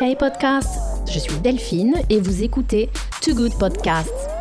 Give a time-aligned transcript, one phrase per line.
[0.00, 0.68] Hey podcast,
[1.06, 2.88] je suis Delphine et vous écoutez
[3.22, 4.33] Too Good Podcast.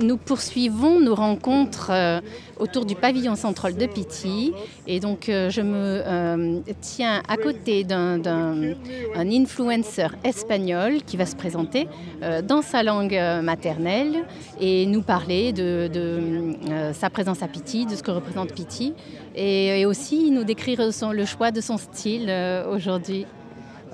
[0.00, 2.20] Nous poursuivons nos rencontres euh,
[2.58, 4.52] autour du pavillon central de Piti.
[4.86, 8.20] Et donc, euh, je me euh, tiens à côté d'un
[9.16, 11.88] influenceur espagnol qui va se présenter
[12.44, 14.24] dans sa langue maternelle
[14.60, 15.90] et nous parler de,
[16.92, 18.94] sa présence à Piti, de ce que représente Piti,
[19.34, 20.80] et, aussi nous décrire
[21.12, 22.32] le choix de son style
[22.70, 23.26] aujourd'hui.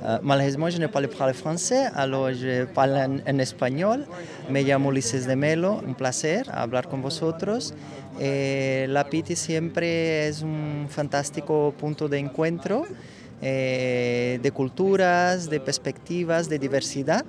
[0.02, 4.04] Uh, malheureusement, je ne parle pas le français, alors je parle en, español.
[4.50, 7.72] Me llamo Ulises de Melo, un placer hablar con vosotros.
[8.18, 12.84] Eh, la Piti siempre es un fantástico punto de encuentro
[13.40, 17.24] eh, de culturas, de perspectivas, de diversidad.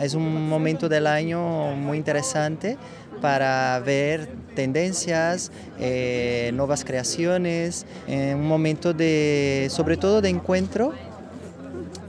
[0.00, 2.76] Es un momento del año muy interesante
[3.20, 10.92] para ver tendencias, eh, nuevas creaciones, un momento de, sobre todo de encuentro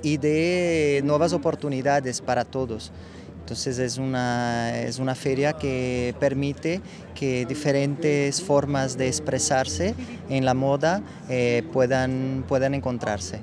[0.03, 2.91] y de nuevas oportunidades para todos.
[3.41, 6.79] Entonces es una, es una feria que permite
[7.15, 9.93] que diferentes formas de expresarse
[10.29, 13.39] en la moda eh, puedan, puedan encontrarse.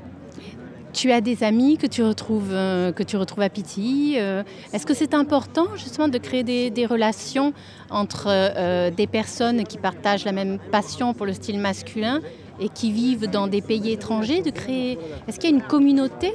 [0.99, 4.17] Tu as des amis que tu retrouves, euh, que tu retrouves à Piti.
[4.17, 7.53] Euh, est-ce que c'est important justement de créer des, relations
[7.89, 12.21] entre euh, des personnes qui partagent la même passion pour le style masculin
[12.59, 14.99] et qui vivent dans des pays étrangers, de créer...
[15.29, 16.35] Est-ce qu'il y a une communauté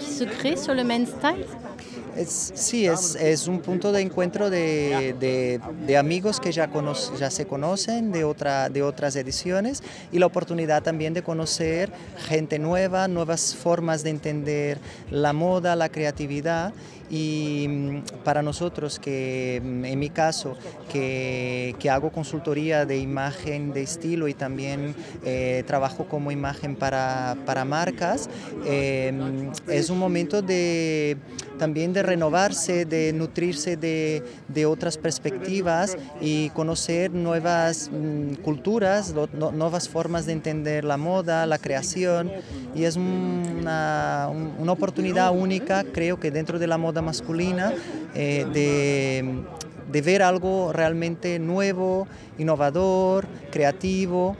[0.00, 1.46] qui se crée sur le men's style?
[2.18, 5.14] Es, sí, es, es, un punto de encuentro de,
[5.86, 10.26] de, amigos que ya, conoce, ya se conocen de, otra, de otras ediciones y la
[10.26, 11.92] oportunidad también de conocer
[12.26, 14.78] gente nueva, nuevas formas de entender
[15.12, 16.72] la moda, la creatividad
[17.10, 20.56] y mm, para nosotros que mm, en mi caso
[20.90, 27.36] que, que hago consultoría de imagen de estilo y también eh, trabajo como imagen para,
[27.46, 31.16] para marcas mm, es un momento de
[31.58, 39.88] también de renovarse, de nutrirse de, de otras perspectivas y conocer nuevas mm, culturas, nuevas
[39.88, 42.30] formas de entender la moda, la creación.
[42.74, 47.72] Y es una, una oportunidad única, creo que dentro de la moda masculina,
[48.14, 49.42] eh, de,
[49.90, 52.06] de ver algo realmente nuevo,
[52.38, 54.36] innovador, creativo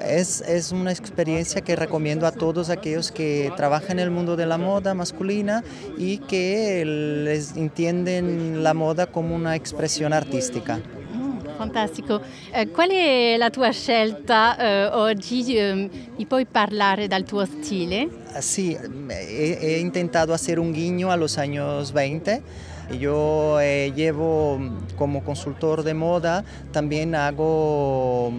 [0.00, 4.46] es, es, una experiencia que recomiendo a todos aquellos que trabajan en el mundo de
[4.46, 5.62] la moda masculina
[5.98, 10.80] y que les entienden la moda como una expresión artistica.
[11.62, 12.20] Mm, fantastico.
[12.50, 15.56] Eh, qual è la tua scelta eh, oggi?
[15.56, 18.08] Eh, mi puoi parlare del tuo stile?
[18.38, 18.76] Sì,
[19.08, 24.58] he, he intentato hacer un guiño a los años 20 Yo eh, llevo
[24.96, 28.32] como consultor de moda, también hago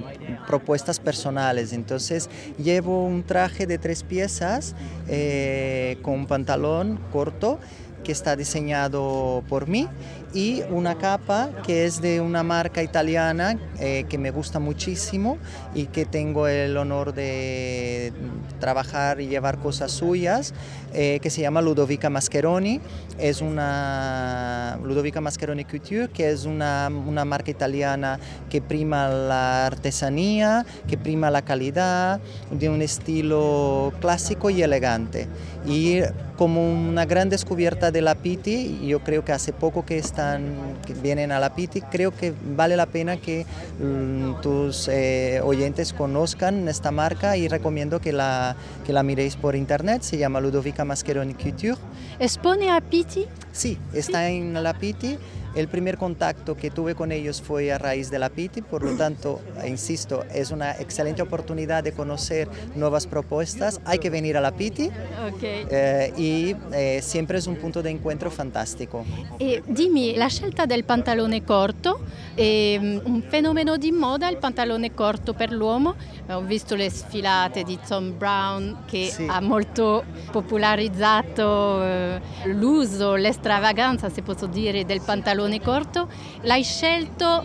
[0.47, 1.73] propuestas personales.
[1.73, 4.75] Entonces llevo un traje de tres piezas
[5.07, 7.59] eh, con pantalón corto
[8.03, 9.87] que está diseñado por mí
[10.33, 15.37] y una capa que es de una marca italiana eh, que me gusta muchísimo
[15.75, 18.11] y que tengo el honor de
[18.59, 20.53] trabajar y llevar cosas suyas,
[20.93, 22.81] eh, que se llama Ludovica Mascheroni.
[23.19, 28.19] Es una Ludovica Mascheroni Couture, que es una, una marca italiana
[28.49, 32.19] que prima la artesanía, que prima la calidad,
[32.49, 35.27] de un estilo clásico y elegante.
[35.65, 35.99] Y
[36.37, 40.55] como una gran descubierta de la Pitti, yo creo que hace poco que, están,
[40.85, 43.45] que vienen a la Pitti, creo que vale la pena que
[43.79, 48.55] mm, tus eh, oyentes conozcan esta marca y recomiendo que la,
[48.85, 51.77] que la miréis por internet, se llama Ludovica Mascheroni Couture.
[52.19, 53.25] ¿Expone a Pitti?
[53.51, 54.35] Sí, está ¿Sí?
[54.35, 55.17] en la Pitti.
[55.55, 58.95] El primer contacto que tuve con ellos fue a raíz de la PITI, por lo
[58.97, 63.79] tanto, insisto, es una excelente oportunidad de conocer nuevas propuestas.
[63.85, 64.89] Hay que venir a la PITI
[65.31, 65.67] okay.
[65.69, 69.05] eh, y eh, sempre è un punto di incontro fantastico.
[69.37, 72.01] E dimmi, la scelta del pantalone corto
[72.33, 75.93] è un fenomeno di moda, il pantalone corto per l'uomo.
[76.29, 79.27] Ho visto le sfilate di Tom Brown che sì.
[79.29, 86.07] ha molto popolarizzato eh, l'uso, l'estravaganza, se posso dire, del pantalone pantalone corto.
[86.41, 87.43] L'hai scelto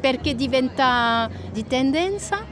[0.00, 2.44] perché diventa di tendenza?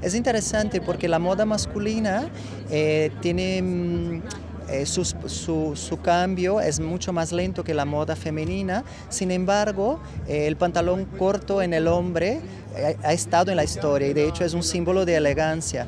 [0.00, 2.28] Es interesante porque la moda masculina
[2.68, 4.22] eh, tiene mm,
[4.68, 10.00] eh, su, su, su, cambio es mucho más lento que la moda femenina, sin embargo
[10.26, 12.40] eh, el pantalón corto en el hombre
[12.74, 15.86] eh, ha estado en la historia y de hecho es un símbolo de elegancia.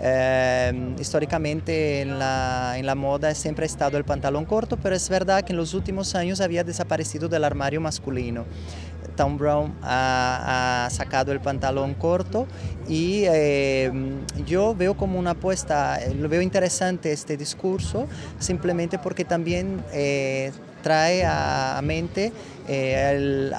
[0.00, 5.08] Eh, históricamente en la, en la, moda siempre ha estado el pantalón corto, pero es
[5.08, 8.44] verdad que en los últimos años había desaparecido del armario masculino.
[9.16, 12.46] Tom Brown ha, sacado el pantalón corto
[12.88, 13.90] y eh,
[14.46, 18.06] yo veo como una apuesta, lo veo interesante este discurso,
[18.38, 20.52] simplemente porque también eh,
[20.82, 22.32] trae a, mente
[22.66, 23.50] eh,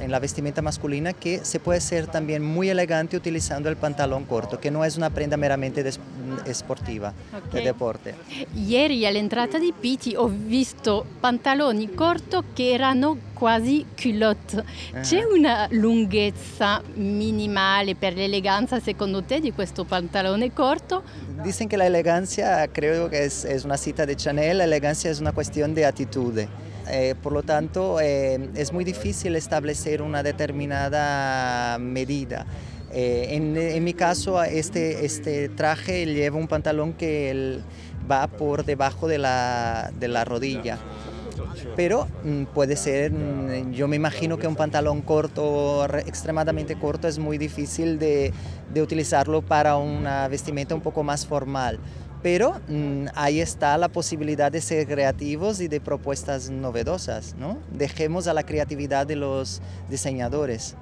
[0.00, 4.60] en la vestimenta masculina que se puede ser también muy elegante utilizando el pantalón corto,
[4.60, 5.84] que no es una prenda meramente
[6.46, 7.12] esportiva,
[7.52, 8.14] de deporte.
[8.54, 14.64] Ieri all'entrata di Pitti ho visto pantaloni corto che erano quasi culotte.
[15.02, 21.02] C'è una lunghezza minimale per l'eleganza secondo te di questo pantalone corto?
[21.44, 25.20] Dicen que la elegancia, creo que es, es una cita de Chanel, la elegancia es
[25.20, 26.46] una cuestión de actitud.
[26.88, 32.46] Eh, por lo tanto, eh, es muy difícil establecer una determinada medida.
[32.92, 37.60] Eh, en, en, mi caso, este, este traje lleva un pantalón que
[38.10, 40.78] va por debajo de la, de la rodilla
[41.74, 47.18] pero mm, puede ser, mm, yo me imagino que un pantalón corto, extremadamente corto, es
[47.18, 48.32] muy difícil de,
[48.72, 51.78] de utilizarlo para una vestimenta un poco más formal.
[52.26, 57.58] Pero mm, ahí está la posibilidad de ser creativos y de propuestas novedosas, ¿no?
[57.70, 60.74] Dejemos a la creatividad de los diseñadores.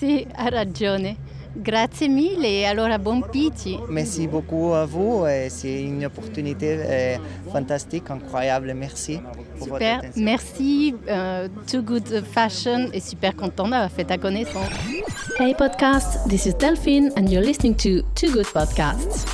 [0.00, 1.18] Sí, ha ragione.
[1.54, 3.78] Grazie mille et alors bon piti.
[3.88, 5.24] Merci beaucoup à vous.
[5.50, 7.16] C'est une opportunité euh,
[7.52, 8.74] fantastique, incroyable.
[8.74, 9.20] Merci.
[9.58, 10.96] Pour super, merci.
[11.06, 14.72] Uh, too Good Fashion et super content d'avoir fait ta connaissance.
[15.38, 19.26] Hey podcast, this is Delphine and you're listening to Too Good Podcasts.